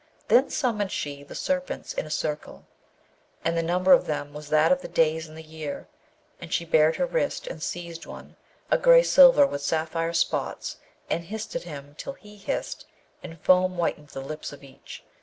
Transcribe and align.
Then 0.29 0.49
summoned 0.49 0.91
she 0.91 1.21
the 1.21 1.35
serpents 1.35 1.93
in 1.93 2.07
a 2.07 2.09
circle, 2.09 2.65
and 3.45 3.55
the 3.55 3.61
number 3.61 3.93
of 3.93 4.07
them 4.07 4.33
was 4.33 4.49
that 4.49 4.71
of 4.71 4.81
the 4.81 4.87
days 4.87 5.27
in 5.29 5.35
the 5.35 5.43
year: 5.43 5.87
and 6.39 6.51
she 6.51 6.65
bared 6.65 6.95
her 6.95 7.05
wrist 7.05 7.45
and 7.45 7.61
seized 7.61 8.07
one, 8.07 8.35
a 8.71 8.79
gray 8.79 9.03
silver 9.03 9.45
with 9.45 9.61
sapphire 9.61 10.13
spots, 10.13 10.77
and 11.07 11.25
hissed 11.25 11.55
at 11.55 11.65
him 11.65 11.93
till 11.99 12.13
he 12.13 12.35
hissed, 12.37 12.87
and 13.21 13.39
foam 13.41 13.75
whitened 13.75 14.07
the 14.07 14.21
lips 14.21 14.51
of 14.51 14.63
each. 14.63 15.03